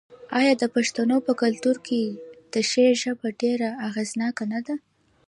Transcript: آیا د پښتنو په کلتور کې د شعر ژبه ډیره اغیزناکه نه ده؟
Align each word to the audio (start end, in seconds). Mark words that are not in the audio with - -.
آیا 0.39 0.53
د 0.61 0.63
پښتنو 0.75 1.17
په 1.27 1.31
کلتور 1.41 1.75
کې 1.87 2.01
د 2.53 2.55
شعر 2.69 2.93
ژبه 3.03 3.27
ډیره 3.41 3.69
اغیزناکه 3.87 4.43
نه 4.53 4.59
ده؟ 4.67 4.75